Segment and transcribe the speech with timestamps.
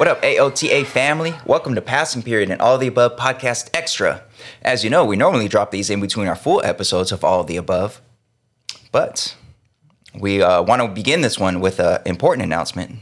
[0.00, 1.34] What up, AOTA family?
[1.44, 4.22] Welcome to Passing Period and All the Above Podcast Extra.
[4.62, 7.58] As you know, we normally drop these in between our full episodes of All the
[7.58, 8.00] Above,
[8.92, 9.36] but
[10.18, 13.00] we uh, want to begin this one with an important announcement,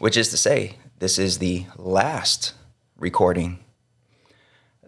[0.00, 2.54] which is to say, this is the last
[2.98, 3.60] recording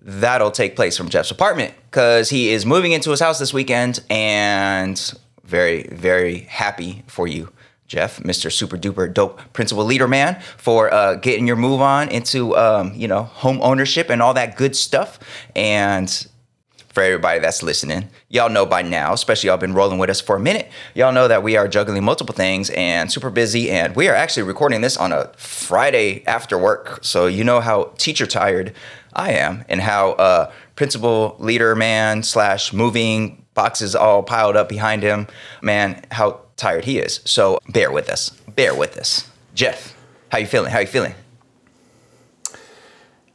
[0.02, 4.00] that'll take place from Jeff's apartment because he is moving into his house this weekend
[4.10, 7.52] and very, very happy for you.
[7.86, 8.50] Jeff, Mr.
[8.50, 13.08] Super Duper Dope Principal Leader Man, for uh, getting your move on into um, you
[13.08, 15.18] know home ownership and all that good stuff.
[15.54, 16.26] And
[16.88, 20.36] for everybody that's listening, y'all know by now, especially y'all been rolling with us for
[20.36, 23.70] a minute, y'all know that we are juggling multiple things and super busy.
[23.70, 27.92] And we are actually recording this on a Friday after work, so you know how
[27.98, 28.72] teacher tired
[29.12, 35.02] I am and how uh, principal leader man slash moving boxes all piled up behind
[35.02, 35.26] him,
[35.62, 37.20] man, how tired he is.
[37.24, 38.30] So bear with us.
[38.54, 39.28] Bear with us.
[39.54, 39.96] Jeff,
[40.30, 40.72] how you feeling?
[40.72, 41.14] How you feeling?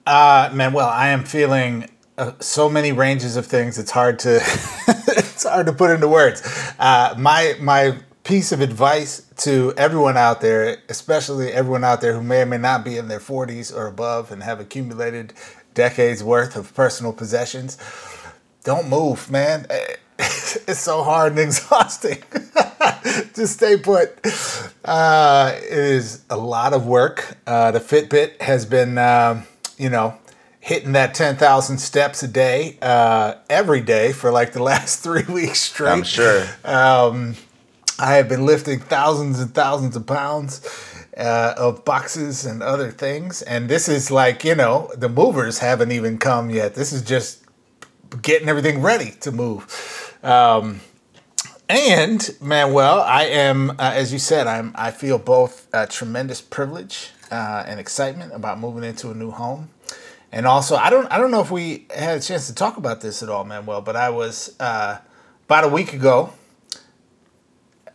[0.05, 3.77] Uh, Manuel, I am feeling uh, so many ranges of things.
[3.77, 4.35] It's hard to
[4.87, 6.41] it's hard to put into words.
[6.79, 12.21] Uh, my my piece of advice to everyone out there, especially everyone out there who
[12.21, 15.33] may or may not be in their 40s or above and have accumulated
[15.73, 17.77] decades worth of personal possessions,
[18.63, 19.65] don't move, man.
[20.67, 22.23] It's so hard and exhausting.
[23.33, 24.19] Just stay put.
[24.85, 27.37] Uh, it is a lot of work.
[27.47, 29.43] Uh, the Fitbit has been, um,
[29.77, 30.17] you know,
[30.59, 35.59] hitting that 10,000 steps a day uh, every day for like the last three weeks
[35.59, 35.91] straight.
[35.91, 36.45] I'm sure.
[36.63, 37.35] Um,
[37.99, 40.61] I have been lifting thousands and thousands of pounds
[41.17, 43.41] uh, of boxes and other things.
[43.41, 46.75] And this is like, you know, the movers haven't even come yet.
[46.75, 47.43] This is just
[48.21, 50.10] getting everything ready to move.
[50.23, 50.81] Um,
[51.67, 54.73] and Manuel, I am, uh, as you said, I'm.
[54.75, 59.69] I feel both a tremendous privilege uh, and excitement about moving into a new home,
[60.31, 61.09] and also I don't.
[61.11, 63.81] I don't know if we had a chance to talk about this at all, Manuel.
[63.81, 64.97] But I was uh,
[65.45, 66.33] about a week ago.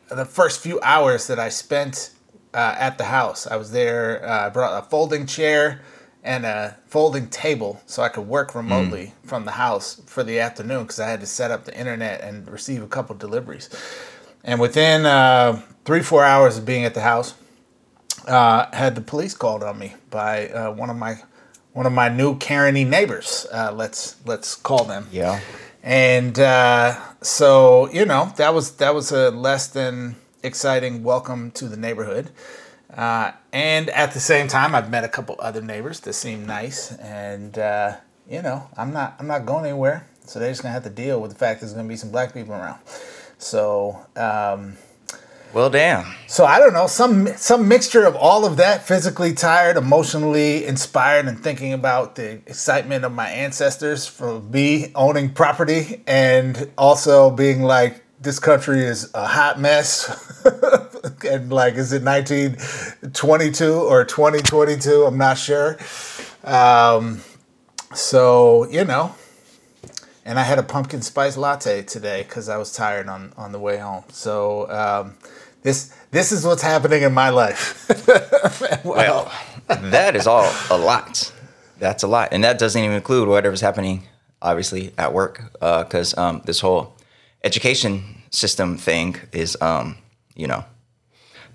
[0.09, 2.11] The first few hours that I spent
[2.55, 4.27] uh, at the house, I was there.
[4.27, 5.83] Uh, I brought a folding chair
[6.27, 9.29] and a folding table so I could work remotely mm.
[9.29, 12.51] from the house for the afternoon because I had to set up the internet and
[12.51, 13.71] receive a couple deliveries.
[14.43, 17.35] And within uh, three, four hours of being at the house,
[18.27, 21.19] uh, had the police called on me by uh, one of my
[21.73, 23.47] one of my new Kareny neighbors.
[23.53, 25.07] Uh, let's let's call them.
[25.13, 25.41] Yeah.
[25.83, 31.69] And uh, so you know that was that was a less than exciting welcome to
[31.69, 32.31] the neighborhood.
[32.97, 36.93] Uh, and at the same time, I've met a couple other neighbors that seem nice,
[36.93, 37.97] and uh,
[38.29, 41.21] you know, I'm not I'm not going anywhere, so they're just gonna have to deal
[41.21, 42.81] with the fact there's gonna be some black people around.
[43.39, 44.79] So, um,
[45.53, 46.15] well, damn.
[46.27, 51.27] So I don't know some some mixture of all of that, physically tired, emotionally inspired,
[51.27, 57.63] and thinking about the excitement of my ancestors for me owning property, and also being
[57.63, 60.43] like, this country is a hot mess.
[61.29, 65.05] and like, is it 1922 or 2022?
[65.05, 65.79] I'm not sure.
[66.45, 67.21] Um,
[67.95, 69.15] so, you know,
[70.25, 73.59] and I had a pumpkin spice latte today because I was tired on, on the
[73.59, 74.05] way home.
[74.11, 75.17] So, um,
[75.63, 77.89] this this is what's happening in my life.
[78.85, 79.33] well,
[79.67, 81.33] that is all a lot.
[81.81, 84.05] That's a lot, and that doesn't even include whatever's happening,
[84.41, 85.43] obviously, at work.
[85.55, 86.97] Because uh, um, this whole
[87.43, 89.97] education system thing is, um,
[90.37, 90.65] you know,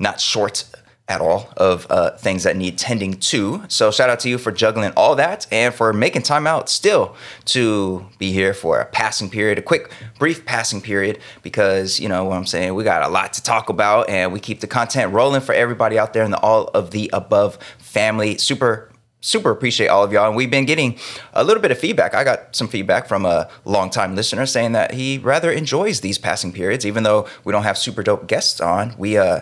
[0.01, 0.66] not short
[1.07, 3.62] at all of uh, things that need tending to.
[3.67, 7.16] So shout out to you for juggling all that and for making time out still
[7.45, 12.23] to be here for a passing period, a quick, brief passing period, because you know
[12.23, 12.75] what I'm saying.
[12.75, 16.00] We got a lot to talk about, and we keep the content rolling for everybody
[16.00, 18.38] out there in the all of the above family.
[18.38, 18.88] Super
[19.23, 20.28] super appreciate all of y'all.
[20.28, 20.97] And we've been getting
[21.33, 22.16] a little bit of feedback.
[22.16, 26.51] I got some feedback from a longtime listener saying that he rather enjoys these passing
[26.51, 28.95] periods, even though we don't have super dope guests on.
[28.97, 29.42] We uh,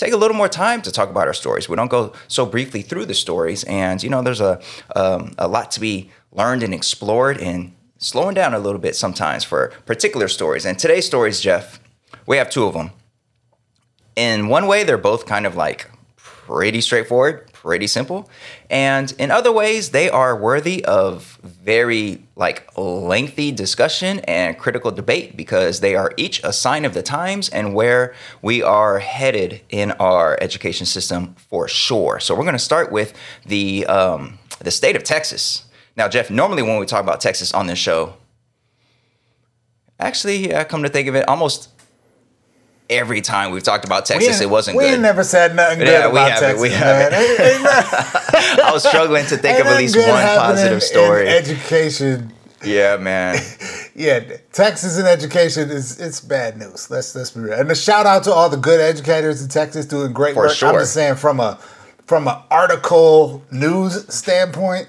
[0.00, 1.68] take a little more time to talk about our stories.
[1.68, 4.60] We don't go so briefly through the stories, and you know, there's a
[4.96, 9.44] um, a lot to be learned and explored, and slowing down a little bit sometimes
[9.44, 10.64] for particular stories.
[10.64, 11.78] And today's stories, Jeff,
[12.26, 12.90] we have two of them.
[14.16, 15.90] In one way, they're both kind of like
[16.50, 18.28] pretty straightforward, pretty simple.
[18.68, 25.36] And in other ways, they are worthy of very like lengthy discussion and critical debate
[25.36, 29.92] because they are each a sign of the times and where we are headed in
[29.92, 32.18] our education system for sure.
[32.18, 33.14] So we're going to start with
[33.46, 35.66] the um, the state of Texas.
[35.96, 38.14] Now, Jeff, normally when we talk about Texas on this show,
[40.00, 41.68] actually, I come to think of it, almost
[42.90, 44.92] every time we've talked about Texas, it wasn't we good.
[44.94, 47.18] ain't never said nothing good Yeah, we about haven't, Texas, we haven't.
[47.18, 50.80] Ain't- ain't nothing- I was struggling to think ain't of at least one positive in
[50.80, 51.28] story.
[51.28, 52.32] education.
[52.64, 53.38] yeah, man.
[53.96, 54.20] Yeah,
[54.52, 56.88] Texas in education is it's bad news.
[56.90, 57.52] Let's let's be real.
[57.54, 60.62] And a shout out to all the good educators in Texas doing great For work.
[60.62, 61.58] I'm just saying from a
[62.06, 64.88] from an article news standpoint,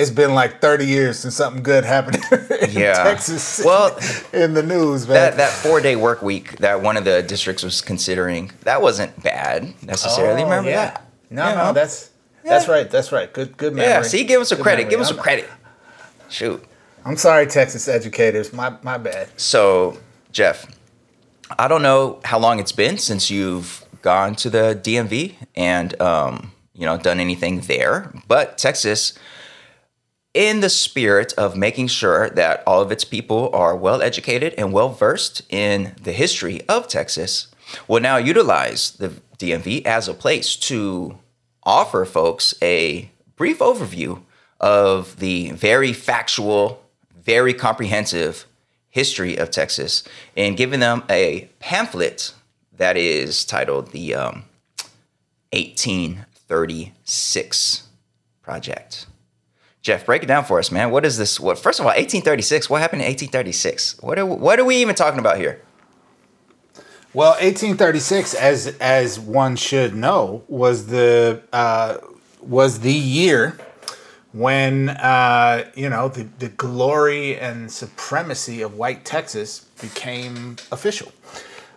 [0.00, 2.16] it's been like 30 years since something good happened
[2.62, 2.94] in Yeah.
[3.04, 3.62] Texas.
[3.64, 3.96] Well,
[4.32, 5.14] in the news, man.
[5.14, 9.22] That that four day work week that one of the districts was considering that wasn't
[9.22, 10.42] bad necessarily.
[10.42, 10.84] Oh, Remember yeah.
[10.92, 11.06] that?
[11.30, 11.72] No, You no, know?
[11.72, 12.10] that's
[12.44, 12.72] that's Yeah.
[12.74, 12.90] right.
[12.90, 13.32] That's right.
[13.32, 13.90] Good good memory.
[13.90, 14.02] yeah.
[14.02, 14.78] See, give us some Good credit.
[14.82, 14.90] memory.
[14.90, 15.48] Give us some I'm- credit.
[16.28, 16.64] Shoot.
[17.04, 18.52] I'm sorry, Texas educators.
[18.52, 19.28] My my bad.
[19.36, 19.98] So,
[20.32, 20.66] Jeff,
[21.58, 26.52] I don't know how long it's been since you've gone to the DMV and um,
[26.74, 29.14] you know done anything there, but Texas,
[30.32, 34.72] in the spirit of making sure that all of its people are well educated and
[34.72, 37.48] well versed in the history of Texas,
[37.88, 41.18] will now utilize the DMV as a place to
[41.62, 44.22] offer folks a brief overview
[44.60, 46.82] of the very factual,
[47.18, 48.46] very comprehensive
[48.88, 50.02] history of Texas
[50.36, 52.34] and giving them a pamphlet
[52.76, 54.44] that is titled the um,
[55.52, 57.86] 1836
[58.42, 59.06] Project.
[59.82, 60.90] Jeff, break it down for us, man.
[60.90, 61.40] What is this?
[61.40, 62.68] What first of all, 1836?
[62.68, 64.02] What happened in 1836?
[64.02, 65.62] What are, what are we even talking about here?
[67.12, 71.96] Well, 1836, as as one should know, was the uh,
[72.40, 73.58] was the year
[74.32, 81.10] when uh, you know the, the glory and supremacy of white Texas became official.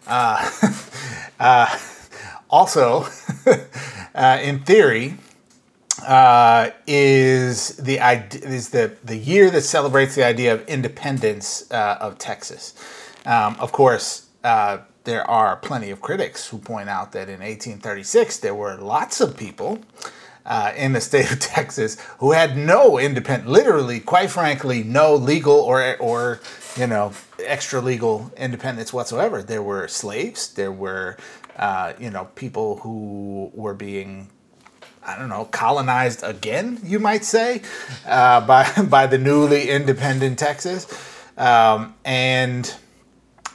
[0.05, 0.51] Uh,
[1.39, 1.79] uh,
[2.49, 3.07] also,
[4.15, 5.15] uh, in theory,
[6.01, 12.17] uh, is the is the the year that celebrates the idea of independence uh, of
[12.17, 12.73] Texas.
[13.25, 18.39] Um, of course, uh, there are plenty of critics who point out that in 1836
[18.39, 19.79] there were lots of people
[20.45, 25.55] uh, in the state of Texas who had no independent, literally, quite frankly, no legal
[25.55, 26.39] or or
[26.75, 29.43] you know extra legal independence whatsoever.
[29.43, 30.53] There were slaves.
[30.53, 31.17] There were
[31.55, 34.29] uh, you know people who were being
[35.05, 37.61] I don't know, colonized again, you might say,
[38.07, 40.87] uh, by by the newly independent Texas,
[41.37, 42.73] um, and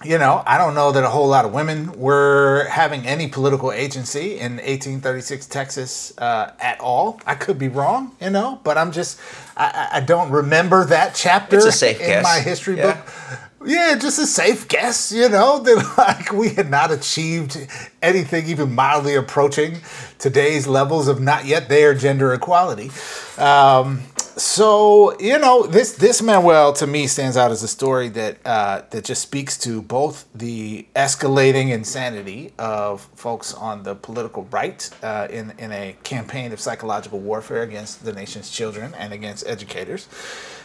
[0.04, 3.72] you know, I don't know that a whole lot of women were having any political
[3.72, 7.20] agency in 1836 Texas uh, at all.
[7.26, 9.18] I could be wrong, you know, but I'm just
[9.56, 12.22] I, I- don't remember that chapter It's a safe in guess.
[12.22, 12.94] my history Yeah.
[12.94, 13.47] book.
[13.64, 17.66] Yeah, just a safe guess, you know, that like we had not achieved
[18.00, 19.78] anything even mildly approaching
[20.18, 22.90] today's levels of not yet there gender equality.
[23.36, 24.02] Um,
[24.36, 28.82] so you know, this this Manuel to me stands out as a story that uh,
[28.90, 35.26] that just speaks to both the escalating insanity of folks on the political right uh,
[35.28, 40.06] in in a campaign of psychological warfare against the nation's children and against educators,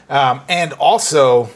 [0.08, 1.50] um, and also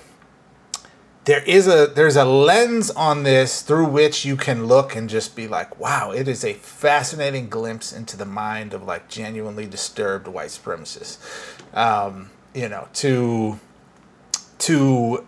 [1.27, 5.35] there is a there's a lens on this through which you can look and just
[5.35, 10.27] be like wow it is a fascinating glimpse into the mind of like genuinely disturbed
[10.27, 11.17] white supremacists.
[11.75, 13.59] Um, you know to
[14.59, 15.27] to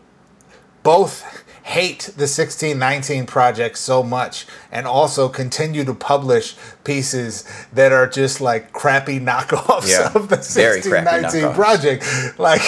[0.84, 8.08] both hate the 1619 project so much and also continue to publish pieces that are
[8.08, 12.04] just like crappy knockoffs Yeah, of the 1619 project.
[12.40, 12.62] Like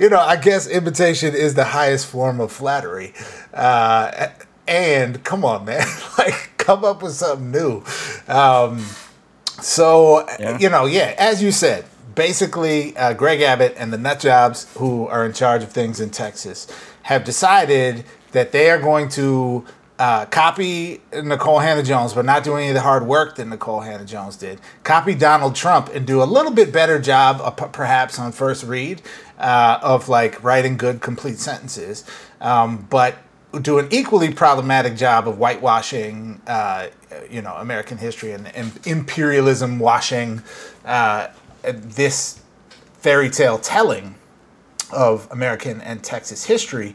[0.00, 3.14] you know i guess imitation is the highest form of flattery.
[3.54, 4.28] Uh,
[4.66, 5.86] and come on man
[6.18, 7.84] like come up with something new.
[8.26, 8.84] Um,
[9.60, 10.58] so Yeah.
[10.58, 15.06] you know, yeah, as you said, basically, uh, Greg Abbott and the nut jobs who
[15.08, 16.66] are in charge of things in Texas
[17.02, 19.64] have decided that they are going to
[19.98, 24.36] uh, copy Nikole Hannah-Jones, but not do any of the hard work that Nikole Hannah-Jones
[24.36, 24.58] did.
[24.82, 28.64] Copy Donald Trump and do a little bit better job, uh, p- perhaps on first
[28.64, 29.02] read,
[29.38, 32.04] uh, of like writing good, complete sentences,
[32.40, 33.16] um, but
[33.60, 36.86] do an equally problematic job of whitewashing, uh,
[37.30, 40.42] you know, American history and, and imperialism washing
[40.86, 41.28] uh,
[41.62, 42.40] this
[42.94, 44.14] fairy tale telling
[44.92, 46.94] of American and Texas history,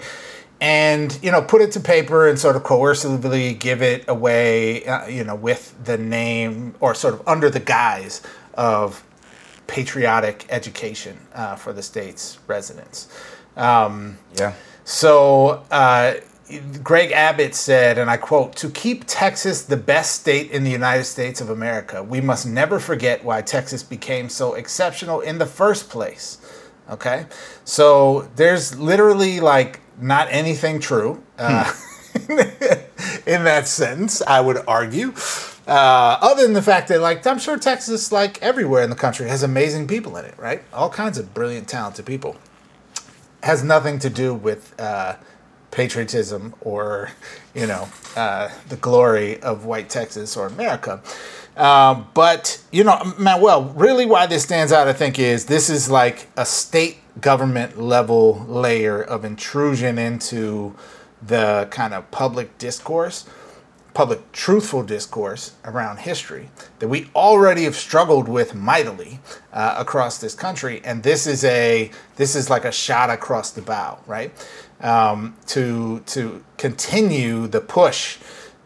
[0.61, 5.07] and you know, put it to paper and sort of coercively give it away, uh,
[5.07, 8.21] you know, with the name or sort of under the guise
[8.53, 9.03] of
[9.67, 13.07] patriotic education uh, for the state's residents.
[13.57, 14.53] Um, Yeah.
[14.83, 16.15] so uh,
[16.83, 21.05] Greg Abbott said, and I quote, to keep Texas the best state in the United
[21.05, 25.89] States of America, we must never forget why Texas became so exceptional in the first
[25.89, 26.37] place.
[26.89, 27.25] Okay?
[27.63, 31.23] So there's literally like not anything true.
[31.37, 31.71] Uh,
[33.25, 35.13] in that sentence, I would argue.
[35.67, 39.27] Uh, other than the fact that, like, I'm sure Texas, like everywhere in the country,
[39.29, 40.61] has amazing people in it, right?
[40.71, 42.35] All kinds of brilliant, talented people.
[43.41, 45.15] Has nothing to do with uh,
[45.71, 47.11] patriotism or,
[47.53, 51.01] you know, uh, the glory of white Texas or America.
[51.57, 55.89] Um, but you know, Manuel, really, why this stands out, I think, is this is
[55.89, 60.75] like a state government level layer of intrusion into
[61.25, 63.25] the kind of public discourse,
[63.93, 69.19] public truthful discourse around history that we already have struggled with mightily
[69.53, 73.61] uh, across this country, and this is a this is like a shot across the
[73.61, 74.31] bow, right?
[74.81, 78.17] Um, to to continue the push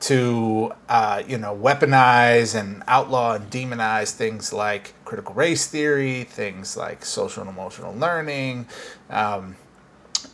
[0.02, 6.78] to uh, you know weaponize and outlaw and demonize things like critical race theory, things
[6.78, 8.68] like social and emotional learning,
[9.10, 9.56] um,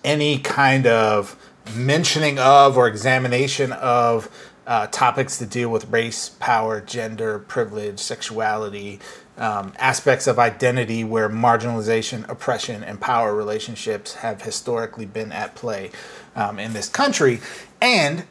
[0.03, 1.36] any kind of
[1.75, 4.29] mentioning of or examination of
[4.67, 9.00] uh, topics to deal with race, power, gender, privilege, sexuality,
[9.38, 15.91] um, aspects of identity where marginalization, oppression, and power relationships have historically been at play
[16.36, 17.41] um, in this country.
[17.81, 18.25] And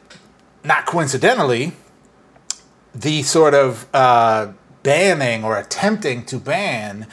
[0.65, 1.73] not coincidentally,
[2.93, 4.51] the sort of uh,
[4.83, 7.07] banning or attempting to ban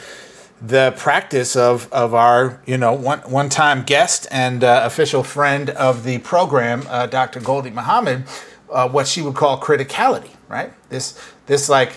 [0.60, 6.04] the practice of, of our, you know, one, one-time guest and uh, official friend of
[6.04, 7.40] the program, uh, Dr.
[7.40, 8.24] Gholdy Muhammad,
[8.70, 10.72] uh, what she would call criticality, right?
[10.88, 11.94] This, this like,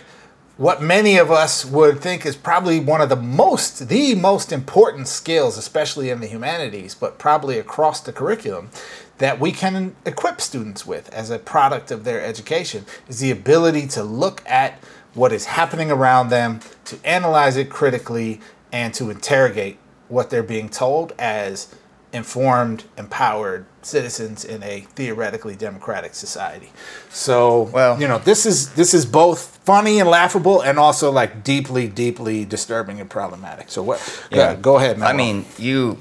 [0.57, 5.07] what many of us would think is probably one of the most, the most important
[5.07, 8.69] skills, especially in the humanities, but probably across the curriculum,
[9.17, 13.87] that we can equip students with as a product of their education is the ability
[13.87, 14.79] to look at
[15.13, 18.41] what is happening around them, to analyze it critically,
[18.71, 19.77] and to interrogate
[20.09, 21.73] what they're being told as
[22.11, 26.71] informed, empowered citizens in a theoretically democratic society.
[27.09, 31.43] So, well, you know, this is this is both funny and laughable, and also like
[31.43, 33.69] deeply, deeply disturbing and problematic.
[33.69, 34.27] So, what?
[34.31, 34.97] Yeah, uh, go ahead.
[34.97, 35.13] Manuel.
[35.13, 35.99] I mean, you.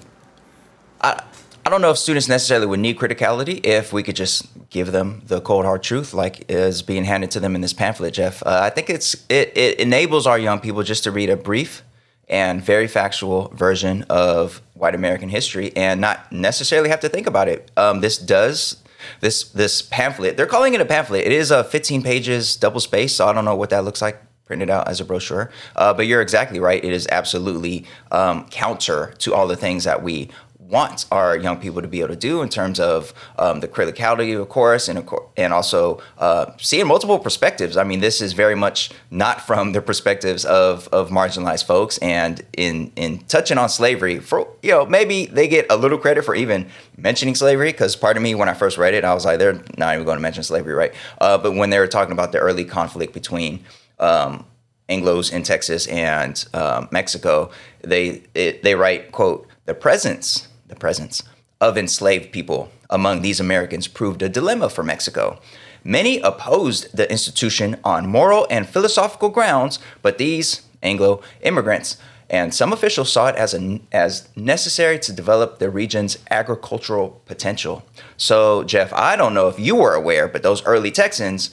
[1.00, 1.22] I,
[1.66, 5.22] I don't know if students necessarily would need criticality if we could just give them
[5.26, 8.42] the cold hard truth, like is being handed to them in this pamphlet, Jeff.
[8.42, 11.82] Uh, I think it's it, it enables our young people just to read a brief
[12.28, 17.48] and very factual version of white American history and not necessarily have to think about
[17.48, 17.70] it.
[17.78, 18.82] Um, this does
[19.20, 20.36] this this pamphlet.
[20.36, 21.24] They're calling it a pamphlet.
[21.24, 24.20] It is a 15 pages double space, so I don't know what that looks like
[24.44, 25.50] printed out as a brochure.
[25.74, 26.84] Uh, but you're exactly right.
[26.84, 30.28] It is absolutely um, counter to all the things that we
[30.74, 34.38] want our young people to be able to do in terms of um, the criticality,
[34.38, 37.76] of course, and and also uh, seeing multiple perspectives.
[37.76, 42.42] I mean, this is very much not from the perspectives of of marginalized folks, and
[42.56, 46.34] in in touching on slavery, for you know, maybe they get a little credit for
[46.34, 46.66] even
[46.98, 49.62] mentioning slavery because part of me, when I first read it, I was like, they're
[49.78, 50.92] not even going to mention slavery, right?
[51.20, 53.64] Uh, but when they were talking about the early conflict between
[54.00, 54.44] um,
[54.88, 57.50] Anglo's in Texas and um, Mexico,
[57.82, 61.22] they it, they write quote the presence the presence
[61.60, 65.40] of enslaved people among these Americans proved a dilemma for Mexico.
[65.84, 71.96] Many opposed the institution on moral and philosophical grounds, but these Anglo immigrants
[72.30, 77.84] and some officials saw it as, a, as necessary to develop the region's agricultural potential.
[78.16, 81.50] So, Jeff, I don't know if you were aware, but those early Texans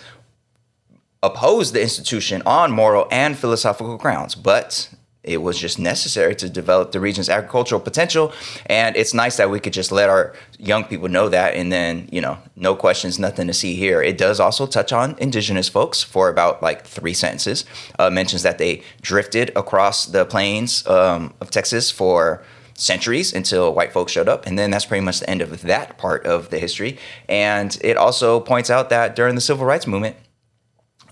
[1.21, 4.33] opposed the institution on moral and philosophical grounds.
[4.33, 4.89] But
[5.23, 8.33] it was just necessary to develop the region's agricultural potential.
[8.65, 11.53] And it's nice that we could just let our young people know that.
[11.53, 14.01] And then, you know, no questions, nothing to see here.
[14.01, 17.65] It does also touch on indigenous folks for about like three sentences.
[17.99, 23.93] Uh, mentions that they drifted across the plains um, of Texas for centuries until white
[23.93, 24.47] folks showed up.
[24.47, 26.97] And then that's pretty much the end of that part of the history.
[27.29, 30.15] And it also points out that during the civil rights movement,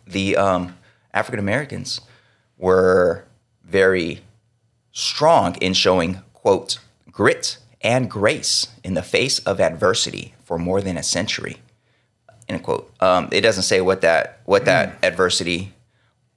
[0.07, 0.75] the um,
[1.13, 2.01] African Americans
[2.57, 3.28] were
[3.69, 4.21] very
[4.91, 6.79] strong in showing, quote,
[7.11, 11.57] grit and grace in the face of adversity for more than a century,
[12.47, 12.91] end quote.
[12.99, 15.07] Um, it doesn't say what that what that mm.
[15.07, 15.73] adversity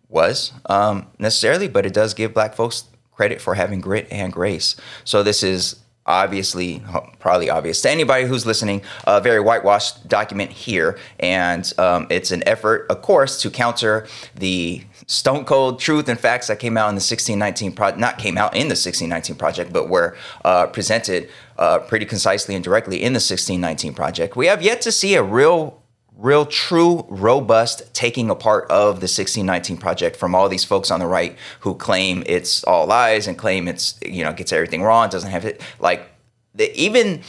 [0.08, 4.76] was um, necessarily, but it does give black folks credit for having grit and grace.
[5.04, 6.82] So this is obviously,
[7.18, 10.98] probably obvious to anybody who's listening, a very whitewashed document here.
[11.20, 16.48] And um, it's an effort, of course, to counter the stone cold truth and facts
[16.48, 19.88] that came out in the 1619 project, not came out in the 1619 project, but
[19.88, 21.28] were uh, presented
[21.58, 24.36] uh, pretty concisely and directly in the 1619 project.
[24.36, 25.81] We have yet to see a real
[26.16, 31.06] real true robust taking apart of the 1619 project from all these folks on the
[31.06, 35.30] right who claim it's all lies and claim it's you know gets everything wrong doesn't
[35.30, 36.08] have it like
[36.54, 37.22] the, even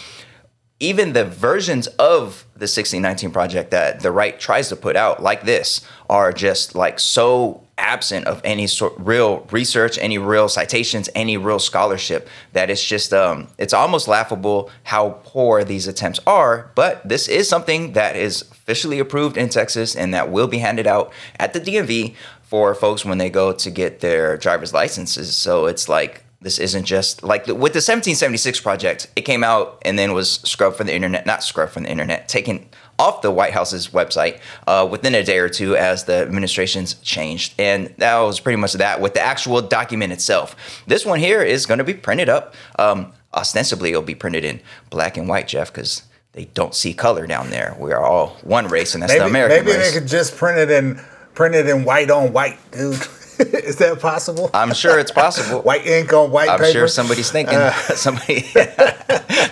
[0.83, 5.43] even the versions of the 1619 project that the right tries to put out, like
[5.43, 11.37] this, are just like so absent of any sort real research, any real citations, any
[11.37, 16.71] real scholarship that it's just um it's almost laughable how poor these attempts are.
[16.75, 20.87] But this is something that is officially approved in Texas and that will be handed
[20.87, 25.35] out at the DMV for folks when they go to get their driver's licenses.
[25.35, 29.99] So it's like this isn't just like with the 1776 project, it came out and
[29.99, 32.65] then was scrubbed from the internet, not scrubbed from the internet, taken
[32.99, 37.53] off the White House's website uh, within a day or two as the administrations changed.
[37.57, 40.55] And that was pretty much that with the actual document itself.
[40.85, 42.55] This one here is going to be printed up.
[42.77, 47.25] Um, ostensibly, it'll be printed in black and white, Jeff, because they don't see color
[47.27, 47.75] down there.
[47.79, 49.93] We are all one race, and that's maybe, the American maybe race.
[49.93, 50.99] they could just print it in
[51.35, 52.95] print it in white on white, dude.
[53.39, 54.51] Is that possible?
[54.53, 55.61] I'm sure it's possible.
[55.63, 56.71] white ink on white I'm paper.
[56.71, 57.71] sure somebody's thinking Uh.
[57.95, 58.45] somebody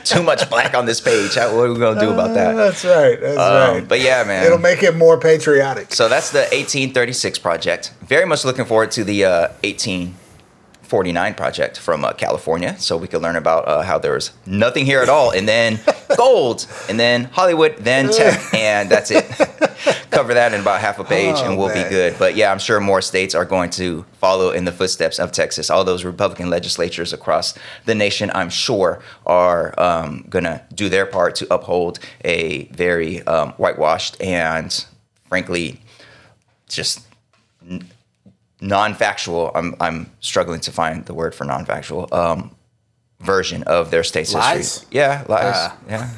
[0.03, 1.33] too much black on this page.
[1.35, 2.53] How, what are we gonna do about Uh, that?
[2.53, 3.19] that's right.
[3.19, 3.87] That's Um, right.
[3.87, 4.45] but yeah, man.
[4.45, 5.93] It'll make it more patriotic.
[5.95, 7.91] So that's the 1836 project.
[8.03, 9.47] Very much looking forward to the uh,
[10.91, 14.85] 1849 project from uh, California, so we could learn about uh, how there was nothing
[14.85, 15.79] here at all, and then
[16.17, 19.25] gold, and then Hollywood, then tech, and that's it.
[20.11, 22.19] Cover that in about half a page, Oh, and we'll be good.
[22.19, 25.69] But yeah, I'm sure more states are going to follow in the footsteps of Texas.
[25.69, 31.35] All those Republican legislatures across the nation, I'm sure, are um, gonna do their part
[31.35, 34.85] to uphold a very um, whitewashed and,
[35.29, 35.79] frankly,
[36.67, 37.07] just
[38.61, 39.51] non-factual.
[39.55, 42.55] I'm I'm struggling to find the word for non-factual um,
[43.19, 44.57] version of their state's Lies?
[44.57, 44.87] history.
[44.91, 45.53] Yeah, lies.
[45.55, 45.77] Ah.
[45.89, 46.09] Yeah,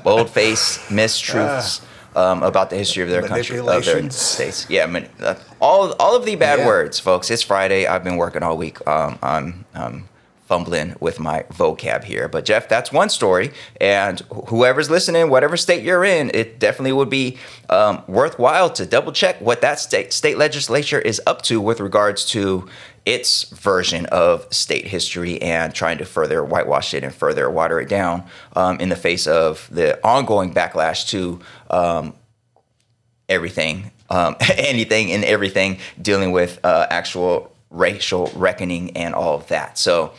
[0.04, 1.82] bold-faced mistruths.
[2.14, 4.66] Um, about the history of their country, of their states.
[4.70, 6.66] Yeah, I mean, uh, all all of the bad Yeah.
[6.66, 7.30] words, folks.
[7.30, 7.86] It's Friday.
[7.86, 8.78] I've been working all week.
[8.88, 10.08] Um, I'm um,
[10.46, 13.52] fumbling with my vocab here, but Jeff, that's one story.
[13.80, 19.12] And whoever's listening, whatever state you're in, it definitely would be um, worthwhile to double
[19.12, 22.68] check what that state state legislature is up to with regards to
[23.04, 27.88] its version of state history and trying to further whitewash it and further water it
[27.88, 31.40] down um, in the face of the ongoing backlash to
[31.70, 32.14] um,
[33.28, 39.78] everything, um, anything and everything dealing with uh, actual racial reckoning and all of that.
[39.78, 40.12] So,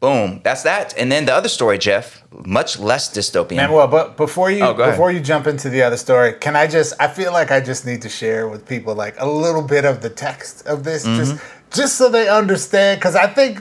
[0.00, 0.94] boom, that's that.
[0.96, 3.56] And then the other story, Jeff, much less dystopian.
[3.56, 6.94] Manuel, but before you Oh, before you jump into the other story, can I just
[7.00, 10.00] I feel like I just need to share with people like a little bit of
[10.00, 11.16] the text of this Mm-hmm.
[11.16, 13.60] just just so they understand cuz I think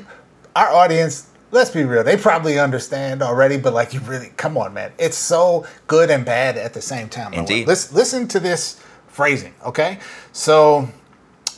[0.55, 4.73] our audience let's be real, they probably understand already, but like you really come on,
[4.73, 4.91] man.
[4.97, 7.33] It's so good and bad at the same time.
[7.33, 7.67] Indeed.
[7.67, 9.99] Listen, listen to this phrasing, okay?
[10.33, 10.87] So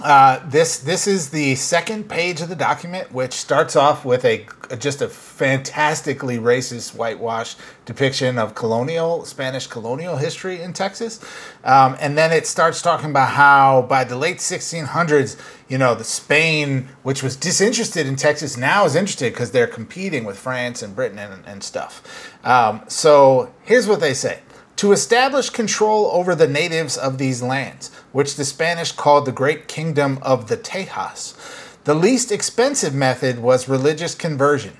[0.01, 4.47] uh, this this is the second page of the document, which starts off with a
[4.77, 11.19] just a fantastically racist whitewash depiction of colonial Spanish colonial history in Texas,
[11.63, 16.03] um, and then it starts talking about how by the late 1600s, you know, the
[16.03, 20.95] Spain, which was disinterested in Texas, now is interested because they're competing with France and
[20.95, 22.33] Britain and, and stuff.
[22.45, 24.39] Um, so here's what they say
[24.79, 29.67] to establish control over the natives of these lands, which the Spanish called the Great
[29.67, 31.35] Kingdom of the Tejas.
[31.83, 34.77] The least expensive method was religious conversion.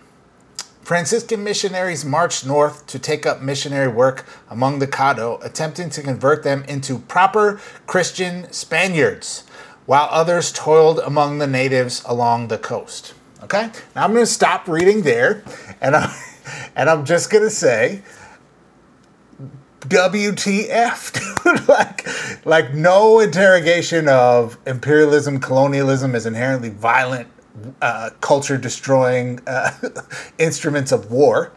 [0.82, 6.44] Franciscan missionaries marched north to take up missionary work among the Caddo, attempting to convert
[6.44, 9.44] them into proper Christian Spaniards,
[9.86, 13.16] while others toiled among the natives along the coast.
[13.44, 13.70] Okay?
[13.98, 15.44] Now I'm going to stop reading there,
[15.82, 16.10] and I'm,
[16.78, 18.02] and I'm just going to say
[19.82, 21.68] WTF, dude.
[21.68, 27.28] like, like no interrogation of imperialism, colonialism as inherently violent,
[27.82, 29.72] uh, culture destroying uh,
[30.38, 31.52] instruments of war.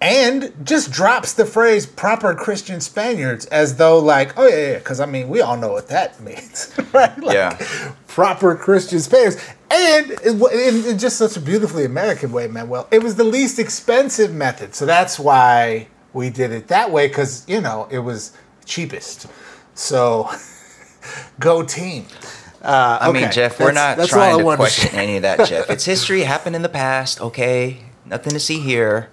[0.00, 5.00] And just drops the phrase proper Christian Spaniards as though, like, oh, yeah, yeah, because
[5.00, 7.18] I mean, we all know what that means, right?
[7.18, 7.58] Like, Yeah.
[8.06, 9.38] proper Christian Spaniards.
[9.72, 14.76] And in just such a beautifully American way, Manuel, it was the least expensive method.
[14.76, 18.32] So that's why we did it that way, because, you know, it was
[18.64, 19.26] cheapest.
[19.74, 20.30] So
[21.40, 22.06] go team.
[22.62, 25.00] Uh, I mean, Jeff, we're that's- not that's trying to question share.
[25.00, 25.70] any of that, Jeff.
[25.70, 27.84] It's history, happened in the past, okay?
[28.04, 29.10] Nothing to see here.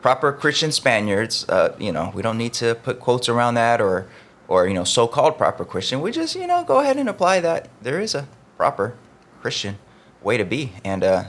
[0.00, 4.06] Proper Christian Spaniards, uh, you know, we don't need to put quotes around that or,
[4.48, 6.00] or you know, so-called proper Christian.
[6.00, 7.68] We just, you know, go ahead and apply that.
[7.82, 8.94] There is a proper
[9.42, 9.78] Christian
[10.22, 11.24] way to be, and uh,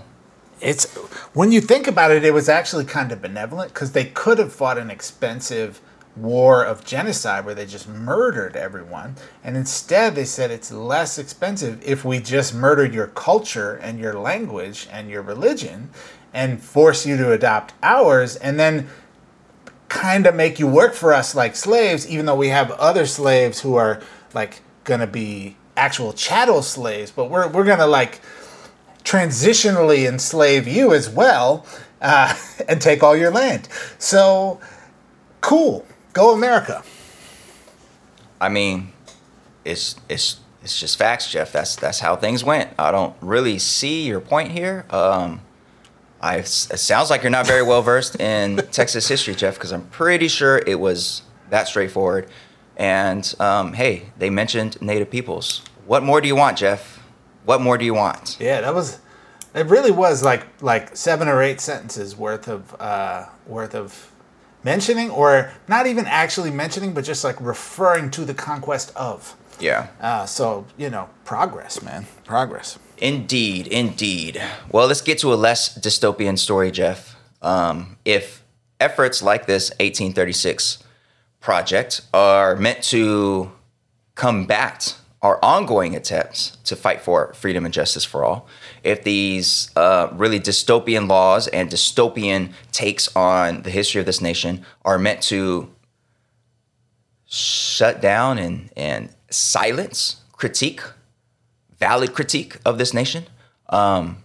[0.60, 0.86] It's
[1.34, 4.54] when you think about it, it was actually kind of benevolent because they could have
[4.54, 5.82] fought an expensive
[6.16, 11.80] war of genocide where they just murdered everyone, and instead they said it's less expensive
[11.86, 15.90] if we just murdered your culture and your language and your religion,
[16.34, 18.88] and force you to adopt ours, and then
[19.90, 23.62] kind of make you work for us like slaves, even though we have other slaves
[23.62, 24.02] who are
[24.34, 28.20] like going to be actual chattel slaves, but we're, we're going to like
[29.08, 31.66] transitionally enslave you as well
[32.02, 32.36] uh,
[32.68, 33.70] and take all your land.
[33.98, 34.60] So
[35.40, 35.86] cool.
[36.12, 36.84] Go America.
[38.42, 38.92] I mean,
[39.64, 41.52] it's it's it's just facts, Jeff.
[41.52, 42.72] That's that's how things went.
[42.78, 44.86] I don't really see your point here.
[44.90, 45.42] Um,
[46.20, 49.88] I, it sounds like you're not very well versed in Texas history, Jeff, because I'm
[49.90, 52.28] pretty sure it was that straightforward.
[52.76, 55.64] And um, hey, they mentioned Native peoples.
[55.86, 56.97] What more do you want, Jeff?
[57.48, 58.36] What more do you want?
[58.42, 59.00] Yeah, that was.
[59.56, 64.12] It really was like like seven or eight sentences worth of uh, worth of
[64.66, 69.34] mentioning, or not even actually mentioning, but just like referring to the conquest of.
[69.62, 69.88] Yeah.
[70.02, 72.78] Uh, so you know, progress, man, progress.
[72.98, 74.44] Indeed, indeed.
[74.70, 77.16] Well, let's get to a less dystopian story, Jeff.
[77.42, 78.44] Um, if
[78.82, 80.84] efforts like this 1836
[81.40, 83.54] project are meant to
[84.16, 88.48] combat our ongoing attempts to fight for freedom and justice for all,
[88.82, 94.66] if these uh, really dystopian laws and dystopian takes on the history of this nation
[94.86, 95.70] are meant to
[97.26, 100.82] shut down and, and silence critique
[101.78, 103.26] valid critique of this nation,
[103.70, 104.24] um,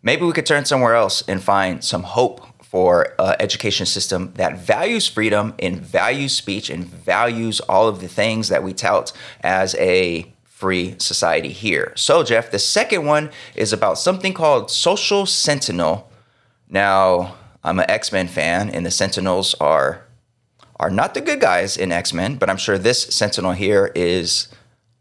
[0.00, 2.40] maybe we could turn somewhere else and find some hope
[2.76, 8.06] for an education system that values freedom and values speech and values all of the
[8.06, 9.10] things that we tout
[9.40, 11.94] as a free society here.
[11.96, 16.10] So, Jeff, the second one is about something called Social Sentinel.
[16.68, 20.02] Now, I'm an X Men fan, and the Sentinels are
[20.78, 24.48] are not the good guys in X Men, but I'm sure this Sentinel here is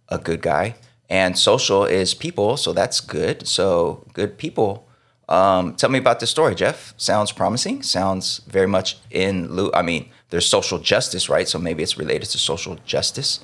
[0.07, 0.75] a good guy
[1.09, 3.45] and social is people, so that's good.
[3.45, 4.87] So good people.
[5.27, 6.93] Um, tell me about this story, Jeff.
[6.97, 7.83] Sounds promising.
[7.83, 9.71] Sounds very much in lieu.
[9.73, 11.47] I mean, there's social justice, right?
[11.47, 13.39] So maybe it's related to social justice,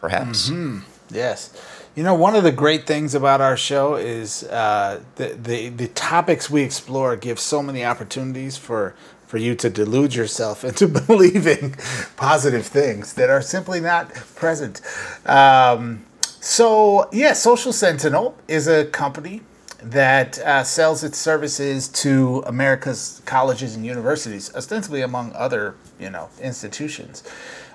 [0.00, 0.50] perhaps.
[0.50, 0.80] Mm-hmm.
[1.14, 1.58] Yes.
[1.94, 5.88] You know, one of the great things about our show is uh, the, the the
[5.88, 8.94] topics we explore give so many opportunities for
[9.26, 11.74] for you to delude yourself into believing
[12.16, 14.80] positive things that are simply not present.
[15.26, 16.04] Um,
[16.40, 19.42] so, yeah, Social Sentinel is a company
[19.82, 26.28] that uh, sells its services to America's colleges and universities, ostensibly among other, you know,
[26.40, 27.24] institutions,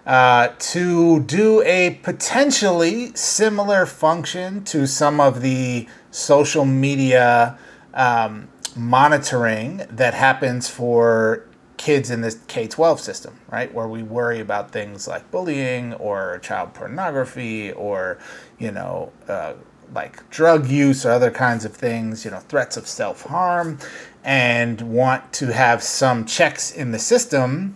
[0.06, 7.58] uh, to do a potentially similar function to some of the social media
[7.94, 11.44] um, monitoring that happens for
[11.76, 13.74] kids in this K 12 system, right?
[13.74, 18.18] Where we worry about things like bullying or child pornography or,
[18.58, 19.54] you know, uh,
[19.94, 23.80] like drug use or other kinds of things, you know, threats of self harm,
[24.24, 27.76] and want to have some checks in the system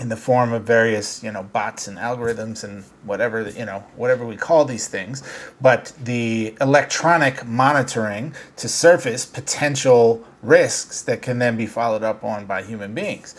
[0.00, 4.24] in the form of various you know bots and algorithms and whatever you know whatever
[4.24, 5.22] we call these things.
[5.60, 12.46] But the electronic monitoring to surface potential risks that can then be followed up on
[12.46, 13.34] by human beings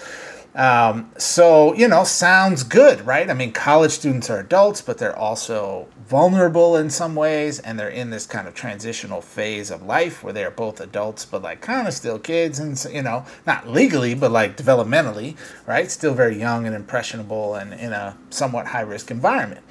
[0.55, 3.29] um, so, you know, sounds good, right?
[3.29, 7.87] I mean, college students are adults, but they're also vulnerable in some ways, and they're
[7.87, 11.87] in this kind of transitional phase of life where they're both adults, but like kind
[11.87, 15.91] of still kids, and, you know, not legally, but like developmentally, right?
[15.91, 19.61] Still very young and impressionable and in a somewhat high risk environment.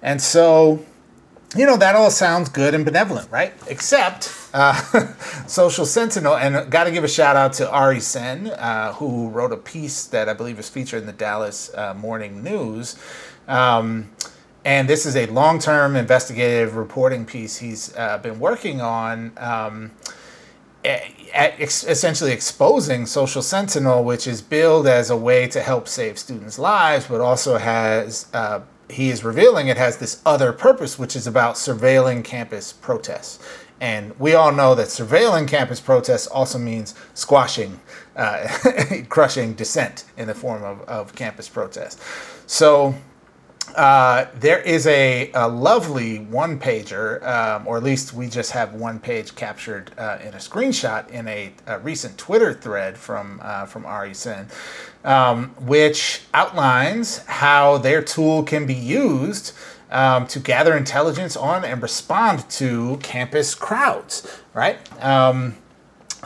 [0.00, 0.84] And so,
[1.56, 3.52] you know, that all sounds good and benevolent, right?
[3.68, 4.74] Except uh,
[5.46, 9.52] Social Sentinel, and got to give a shout out to Ari Sen, uh, who wrote
[9.52, 12.96] a piece that I believe is featured in the Dallas uh, Morning News.
[13.46, 14.10] Um,
[14.64, 19.32] and this is a long term investigative reporting piece he's uh, been working on.
[19.36, 19.92] Um,
[20.84, 26.58] at essentially exposing Social Sentinel, which is billed as a way to help save students'
[26.58, 31.26] lives, but also has uh, he is revealing it has this other purpose, which is
[31.26, 33.38] about surveilling campus protests.
[33.80, 37.80] And we all know that surveilling campus protests also means squashing,
[38.16, 38.46] uh,
[39.08, 42.00] crushing dissent in the form of, of campus protests.
[42.46, 42.94] So
[43.76, 48.74] uh, there is a, a lovely one pager, um, or at least we just have
[48.74, 53.66] one page captured uh, in a screenshot in a, a recent Twitter thread from uh,
[53.66, 54.48] from Ari Sen,
[55.04, 59.52] um, which outlines how their tool can be used
[59.90, 64.78] um, to gather intelligence on and respond to campus crowds, right?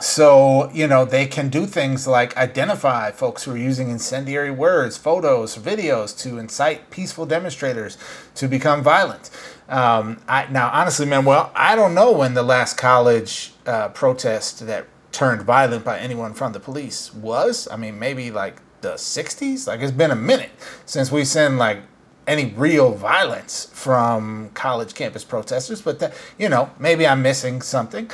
[0.01, 4.97] So, you know, they can do things like identify folks who are using incendiary words,
[4.97, 7.97] photos, videos to incite peaceful demonstrators
[8.35, 9.29] to become violent.
[9.67, 14.65] Um, I, now, honestly, man, well, I don't know when the last college uh, protest
[14.67, 17.67] that turned violent by anyone from the police was.
[17.69, 19.67] I mean, maybe like the 60s.
[19.67, 20.51] Like it's been a minute
[20.85, 21.79] since we've seen like
[22.27, 28.09] any real violence from college campus protesters, but that, you know, maybe I'm missing something.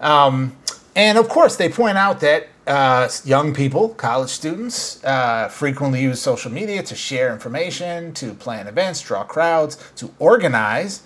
[0.00, 0.56] Um,
[1.00, 6.20] and of course, they point out that uh, young people, college students, uh, frequently use
[6.20, 11.02] social media to share information, to plan events, draw crowds, to organize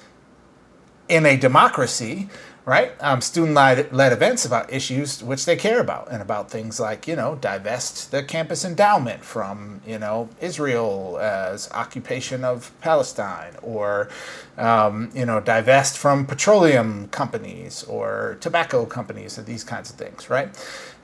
[1.09, 2.28] in a democracy
[2.66, 2.92] right?
[3.00, 7.14] Um, student led events about issues which they care about and about things like, you
[7.14, 14.09] know, divest the campus endowment from, you know, Israel as occupation of Palestine or,
[14.57, 20.31] um, you know, divest from petroleum companies or tobacco companies and these kinds of things,
[20.31, 20.48] right?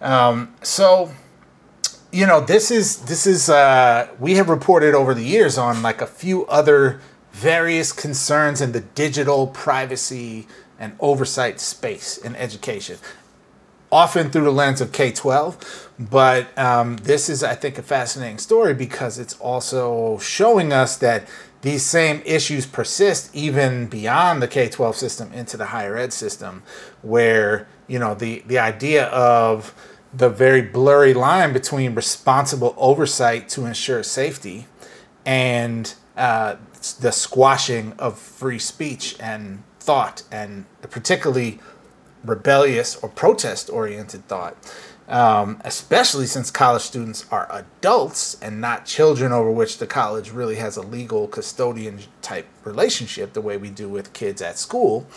[0.00, 1.12] Um, so,
[2.10, 6.00] you know, this is, this is, uh, we have reported over the years on like
[6.00, 10.46] a few other various concerns in the digital privacy
[10.80, 12.98] and oversight space in education,
[13.92, 15.90] often through the lens of K 12.
[15.98, 21.28] But um, this is, I think, a fascinating story because it's also showing us that
[21.62, 26.62] these same issues persist even beyond the K 12 system into the higher ed system,
[27.02, 29.74] where, you know, the, the idea of
[30.12, 34.66] the very blurry line between responsible oversight to ensure safety
[35.26, 36.56] and uh,
[37.00, 41.58] the squashing of free speech and thought and particularly
[42.24, 44.56] rebellious or protest oriented thought.
[45.08, 50.54] Um, especially since college students are adults and not children over which the college really
[50.54, 55.08] has a legal custodian type relationship the way we do with kids at school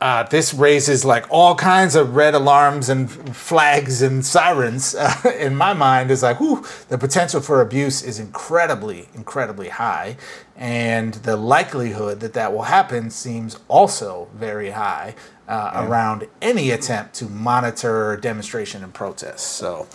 [0.00, 5.54] uh, this raises like all kinds of red alarms and flags and sirens uh, in
[5.54, 10.16] my mind is like whew, the potential for abuse is incredibly incredibly high.
[10.56, 15.14] And the likelihood that that will happen seems also very high
[15.48, 15.86] uh, yeah.
[15.86, 19.46] around any attempt to monitor demonstration and protest.
[19.46, 19.86] So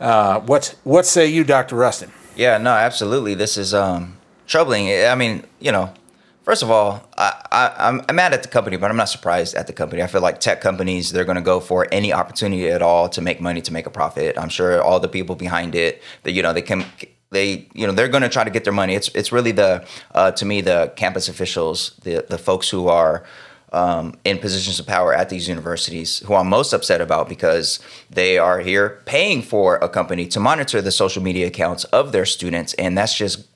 [0.00, 2.10] uh, what what say you dr rustin?
[2.34, 3.34] Yeah no absolutely.
[3.34, 4.16] This is um,
[4.48, 4.88] troubling.
[4.88, 5.94] I mean you know
[6.42, 9.68] First of all, I, am I'm mad at the company, but I'm not surprised at
[9.68, 10.02] the company.
[10.02, 13.20] I feel like tech companies, they're going to go for any opportunity at all to
[13.20, 14.36] make money, to make a profit.
[14.36, 16.84] I'm sure all the people behind it, that you know, they can,
[17.30, 18.96] they, you know, they're going to try to get their money.
[18.96, 23.24] It's, it's really the, uh, to me, the campus officials, the, the folks who are
[23.72, 27.78] um, in positions of power at these universities, who I'm most upset about because
[28.10, 32.26] they are here paying for a company to monitor the social media accounts of their
[32.26, 33.46] students, and that's just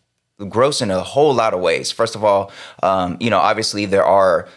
[0.48, 1.90] gross in a whole lot of ways.
[1.90, 2.50] First of all,
[2.82, 4.48] um, you know, obviously there are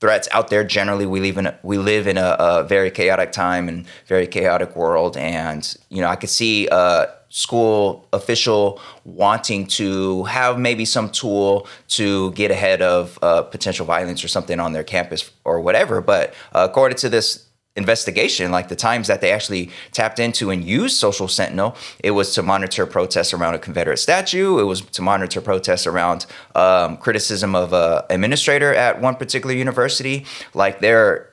[0.00, 0.64] threats out there.
[0.64, 4.26] Generally, we live in a, we live in a, a, very chaotic time and very
[4.26, 10.84] chaotic world, and you know, I could see a school official wanting to have maybe
[10.84, 15.60] some tool to get ahead of uh, potential violence or something on their campus or
[15.60, 16.00] whatever.
[16.00, 20.64] But uh, according to this investigation, like the times that they actually tapped into and
[20.64, 24.58] used Social Sentinel, it was to monitor protests around a Confederate statue.
[24.58, 30.26] It was to monitor protests around um, criticism of a administrator at one particular university.
[30.54, 31.30] Like they're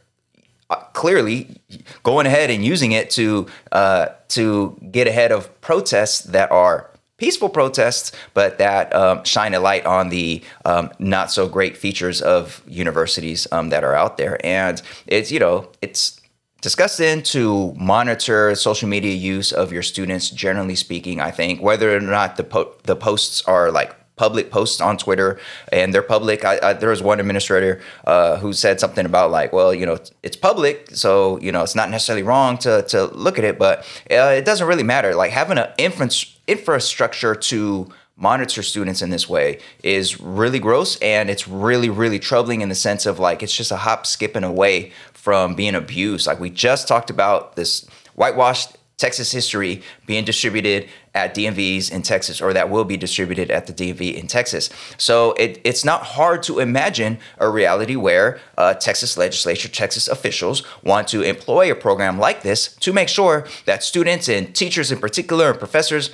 [0.69, 1.61] uh, clearly
[2.03, 7.49] going ahead and using it to uh, to get ahead of protests that are peaceful
[7.49, 12.63] protests, but that um, shine a light on the um, not so great features of
[12.65, 14.43] universities um, that are out there.
[14.45, 16.18] And it's you know it's
[16.61, 21.99] disgusting to monitor social media use of your students generally speaking i think whether or
[21.99, 25.39] not the po- the posts are like public posts on twitter
[25.71, 26.43] and they're public.
[26.43, 29.97] I, I, there was one administrator uh, who said something about like well you know
[30.23, 33.79] it's public so you know it's not necessarily wrong to, to look at it but
[34.11, 35.15] uh, it doesn't really matter.
[35.15, 41.29] Like having an infra- infrastructure to monitor students in this way is really gross and
[41.29, 44.91] it's really really troubling in the sense of like it's just a hop skipping away
[45.19, 46.25] from being abused.
[46.27, 52.41] Like we just talked about this whitewashed Texas history being distributed at DMVs in Texas,
[52.41, 54.69] or that will be distributed at the DMV in Texas.
[54.97, 60.63] So it, it's not hard to imagine a reality where uh, Texas legislature, Texas officials
[60.83, 64.99] want to employ a program like this to make sure that students and teachers in
[64.99, 66.11] particular and professors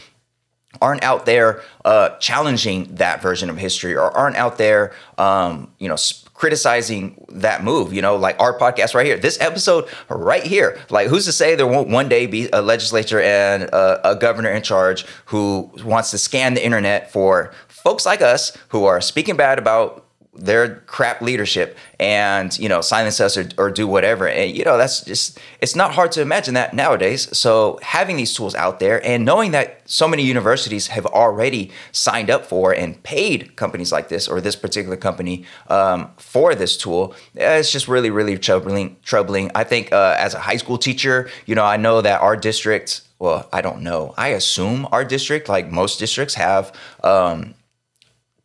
[0.82, 5.88] aren't out there uh, challenging that version of history or aren't out there, um, you
[5.88, 5.96] know,
[6.36, 7.92] criticizing that move.
[7.94, 10.80] You know, like our podcast right here, this episode right here.
[10.90, 14.52] Like, who's to say there won't one day be a legislature and a, a governor
[14.52, 19.38] in charge who wants to scan the internet for folks like us who are speaking
[19.38, 20.05] bad about
[20.36, 24.28] their crap leadership and you know silence us or, or do whatever.
[24.28, 27.36] And you know that's just it's not hard to imagine that nowadays.
[27.38, 32.30] So having these tools out there and knowing that so many universities have already signed
[32.30, 37.16] up for and paid companies like this or this particular company um, for this tool
[37.36, 39.52] it's just really really troubling troubling.
[39.56, 43.02] I think uh, as a high school teacher you know i know that our district
[43.20, 44.14] well i don't know.
[44.18, 47.55] I assume our district like most districts have um,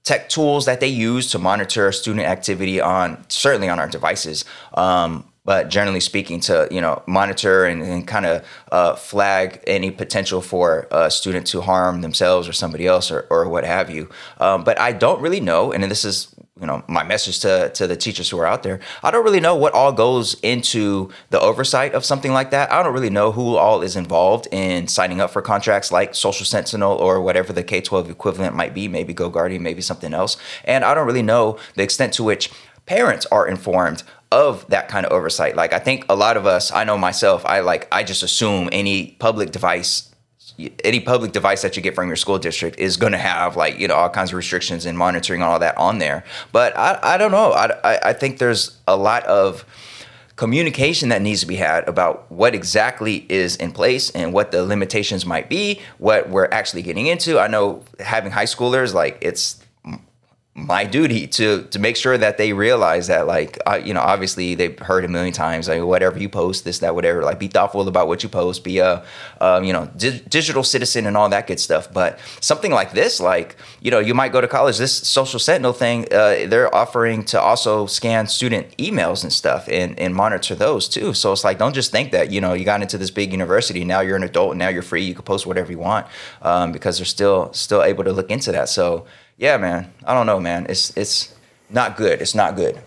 [0.05, 4.45] tech tools that they use to monitor student activity on certainly on our devices.
[4.75, 9.91] Um, but generally speaking to you know monitor and, and kind of uh, flag any
[9.91, 14.09] potential for a student to harm themselves or somebody else or, or what have you.
[14.39, 17.87] Um, but i don't really know and this is you know my message to to
[17.87, 18.81] the teachers who are out there.
[19.03, 22.71] I don't really know what all goes into the oversight of something like that.
[22.73, 26.45] I don't really know who all is involved in signing up for contracts like social
[26.45, 30.37] sentinel or whatever the k-12 equivalent might be maybe GoGuardian maybe something else.
[30.65, 32.51] And i don't really know the extent to which
[32.87, 35.57] parents are informed of that kind of oversight.
[35.57, 38.69] Like i think a lot of us i know myself i like i just assume
[38.73, 40.10] any public device
[40.85, 43.79] any public device that you get from your school district is going to have like
[43.79, 46.25] you know all kinds of restrictions and monitoring and all that on there.
[46.53, 47.53] But i, I don't know.
[47.53, 49.65] I, I think there's a lot of
[50.37, 54.65] communication that needs to be had about what exactly is in place and what the
[54.65, 57.39] limitations might be what we're actually getting into.
[57.39, 59.63] I know having high schoolers like it's
[60.67, 64.55] my duty to to make sure that they realize that like uh, you know obviously
[64.55, 67.87] they've heard a million times like whatever you post this that whatever like be thoughtful
[67.89, 69.05] about what you post be a
[69.41, 71.93] um, you know di- digital citizen and all that good stuff.
[71.93, 75.73] But something like this like you know you might go to college this social sentinel
[75.73, 80.89] thing uh, they're offering to also scan student emails and stuff and and monitor those
[80.89, 81.15] too.
[81.15, 83.85] So it's like don't just think that you know you got into this big university
[83.85, 86.07] now you're an adult and now you're free you can post whatever you want
[86.43, 88.69] um, because they're still still able to look into that.
[88.69, 89.07] So
[89.41, 89.91] yeah, man.
[90.05, 90.67] I don't know, man.
[90.69, 91.35] It's it's
[91.71, 92.21] not good.
[92.21, 92.79] It's not good.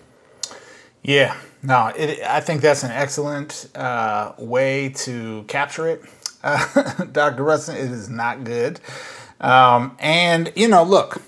[1.02, 1.88] Yeah, no.
[1.88, 6.04] It, I think that's an excellent uh, way to capture it,
[6.44, 7.44] uh, Dr.
[7.44, 7.76] Rustin.
[7.76, 8.80] It is not good.
[9.42, 11.24] Um, and you know, look,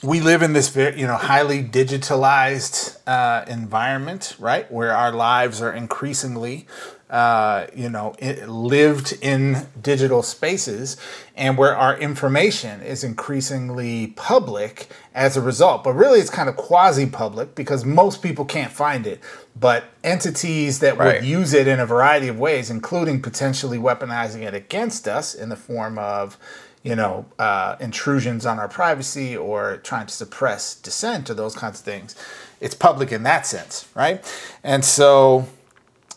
[0.00, 5.60] we live in this very, you know, highly digitalized uh, environment, right, where our lives
[5.60, 6.68] are increasingly
[7.10, 8.14] uh, you know,
[8.46, 10.96] lived in digital spaces
[11.34, 15.82] and where our information is increasingly public as a result.
[15.82, 19.20] But really, it's kind of quasi public because most people can't find it.
[19.58, 21.16] But entities that right.
[21.16, 25.48] would use it in a variety of ways, including potentially weaponizing it against us in
[25.48, 26.38] the form of,
[26.84, 31.80] you know, uh, intrusions on our privacy or trying to suppress dissent or those kinds
[31.80, 32.14] of things.
[32.60, 34.22] It's public in that sense, right?
[34.62, 35.48] And so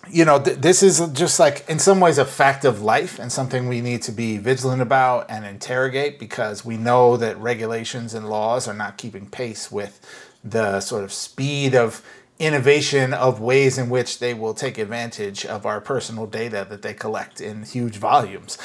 [0.09, 3.31] you know, th- this is just like in some ways a fact of life and
[3.31, 8.29] something we need to be vigilant about and interrogate because we know that regulations and
[8.29, 9.99] laws are not keeping pace with
[10.43, 12.03] the sort of speed of
[12.39, 16.93] innovation of ways in which they will take advantage of our personal data that they
[16.93, 18.57] collect in huge volumes.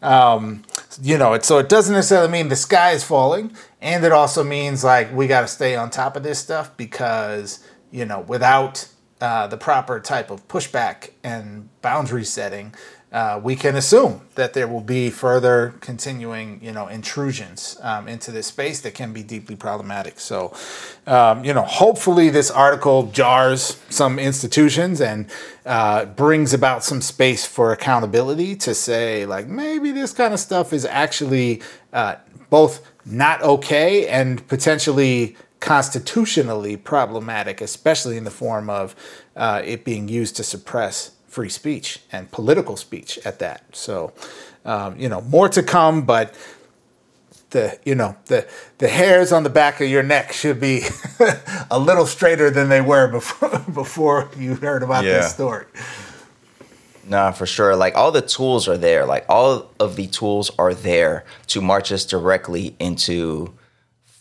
[0.00, 0.62] Um,
[1.02, 4.44] you know, it, so it doesn't necessarily mean the sky is falling, and it also
[4.44, 8.88] means like we got to stay on top of this stuff because you know without
[9.20, 12.74] uh, the proper type of pushback and boundary setting,
[13.12, 18.30] uh, we can assume that there will be further continuing, you know, intrusions um, into
[18.30, 20.20] this space that can be deeply problematic.
[20.20, 20.52] So,
[21.06, 25.30] um, you know, hopefully this article jars some institutions and
[25.64, 30.72] uh, brings about some space for accountability to say, like, maybe this kind of stuff
[30.72, 32.16] is actually uh,
[32.50, 38.94] both not okay and potentially constitutionally problematic, especially in the form of
[39.34, 43.64] uh, it being used to suppress free speech and political speech at that.
[43.72, 44.12] So,
[44.64, 46.32] um, you know, more to come, but
[47.50, 48.46] the you know the
[48.78, 50.84] the hairs on the back of your neck should be
[51.70, 55.18] a little straighter than they were before before you heard about yeah.
[55.18, 55.66] this story.
[57.08, 57.74] Nah, for sure.
[57.74, 59.04] Like all the tools are there.
[59.04, 63.52] Like all of the tools are there to march us directly into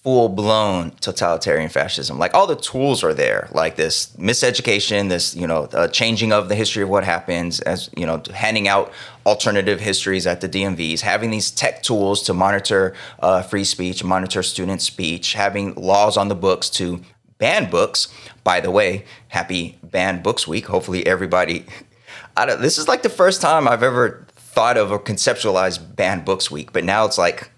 [0.05, 2.19] full blown totalitarian fascism.
[2.19, 6.47] Like all the tools are there, like this miseducation, this you know uh, changing of
[6.47, 8.93] the history of what happens, as you know, handing out
[9.25, 14.43] alternative histories at the DMVs, having these tech tools to monitor uh, free speech, monitor
[14.43, 17.01] student speech, having laws on the books to
[17.39, 18.07] ban books.
[18.43, 20.67] By the way, happy Banned Books Week.
[20.67, 21.65] Hopefully, everybody.
[22.59, 26.71] this is like the first time I've ever thought of or conceptualized Banned Books Week,
[26.71, 27.49] but now it's like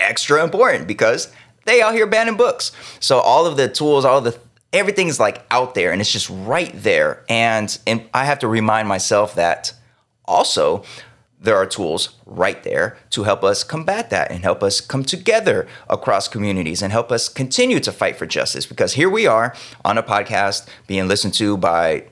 [0.00, 1.30] extra important because
[1.70, 2.72] they out here banning books.
[2.98, 4.38] So all of the tools, all the
[4.72, 7.24] everything's like out there and it's just right there.
[7.28, 9.72] And and I have to remind myself that
[10.24, 10.84] also
[11.42, 15.66] there are tools right there to help us combat that and help us come together
[15.88, 18.66] across communities and help us continue to fight for justice.
[18.66, 22.04] Because here we are on a podcast being listened to by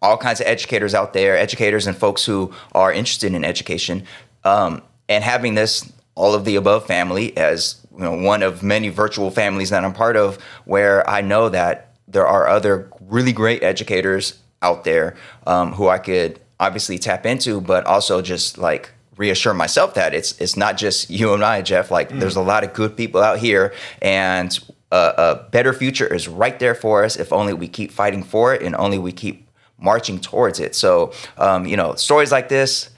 [0.00, 4.04] all kinds of educators out there, educators and folks who are interested in education,
[4.44, 8.88] um, and having this all of the above family as you know, one of many
[8.88, 13.62] virtual families that I'm part of, where I know that there are other really great
[13.62, 15.16] educators out there
[15.46, 20.38] um, who I could obviously tap into, but also just like reassure myself that it's
[20.40, 21.90] it's not just you and I, Jeff.
[21.90, 22.20] Like mm.
[22.20, 24.58] there's a lot of good people out here, and
[24.92, 28.54] a, a, better future is right there for us if only we keep fighting for
[28.54, 30.74] it and only we keep marching towards it.
[30.74, 32.90] So um, you know, stories like this.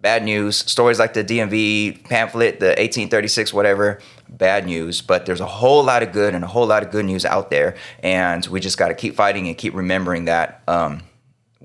[0.00, 0.58] Bad news.
[0.58, 3.98] Stories like the DMV pamphlet, the 1836, whatever,
[4.28, 5.00] bad news.
[5.02, 7.50] But there's a whole lot of good and a whole lot of good news out
[7.50, 7.76] there.
[8.00, 11.02] And we just got to keep fighting and keep remembering that um,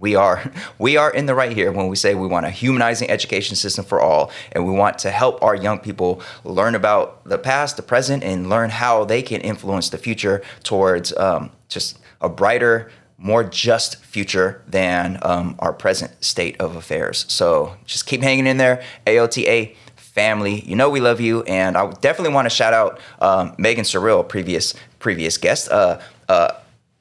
[0.02, 3.10] we are we are in the right here when we say we want a humanizing
[3.10, 7.38] education system for all and we want to help our young people learn about the
[7.38, 12.28] past the present and learn how they can influence the future towards um, just a
[12.28, 18.48] brighter more just future than um, our present state of affairs so just keep hanging
[18.48, 19.70] in there aota
[20.14, 23.86] family you know we love you and i definitely want to shout out um, megan
[23.86, 26.00] Cyril, previous previous guest uh,
[26.30, 26.52] uh,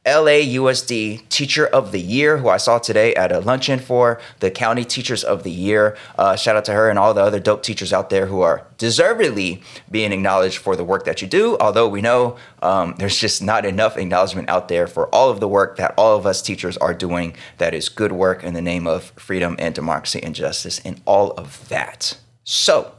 [0.07, 4.83] LAUSD Teacher of the Year, who I saw today at a luncheon for the County
[4.83, 5.95] Teachers of the Year.
[6.17, 8.67] Uh, shout out to her and all the other dope teachers out there who are
[8.79, 11.59] deservedly being acknowledged for the work that you do.
[11.61, 15.49] Although we know um, there's just not enough acknowledgement out there for all of the
[15.49, 18.87] work that all of us teachers are doing that is good work in the name
[18.87, 22.17] of freedom and democracy and justice and all of that.
[22.45, 22.95] So,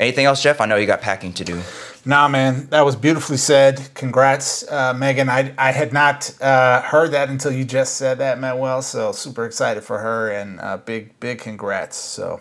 [0.00, 0.60] anything else, Jeff?
[0.60, 1.62] I know you got packing to do.
[2.04, 3.90] Nah, man, that was beautifully said.
[3.94, 5.28] Congrats, uh, Megan.
[5.28, 8.82] I, I had not uh, heard that until you just said that, Manuel.
[8.82, 11.96] So super excited for her and uh, big big congrats.
[11.96, 12.40] So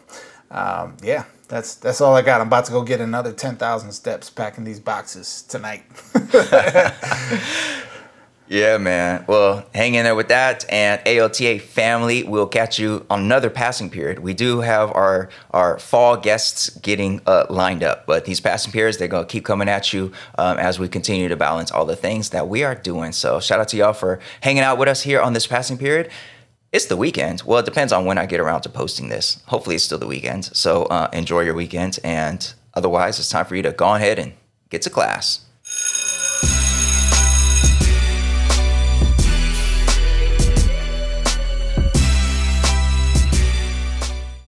[0.50, 2.40] um, yeah, that's that's all I got.
[2.42, 5.84] I'm about to go get another ten thousand steps packing these boxes tonight.
[8.50, 9.26] Yeah, man.
[9.28, 10.66] Well, hang in there with that.
[10.70, 14.20] And AOTA family, we'll catch you on another passing period.
[14.20, 18.98] We do have our our fall guests getting uh, lined up, but these passing periods,
[18.98, 21.96] they're going to keep coming at you um, as we continue to balance all the
[21.96, 23.12] things that we are doing.
[23.12, 26.10] So, shout out to y'all for hanging out with us here on this passing period.
[26.72, 27.44] It's the weekend.
[27.44, 29.44] Well, it depends on when I get around to posting this.
[29.46, 30.46] Hopefully, it's still the weekend.
[30.46, 32.00] So, uh, enjoy your weekend.
[32.04, 34.34] And otherwise, it's time for you to go ahead and
[34.72, 35.46] get to class.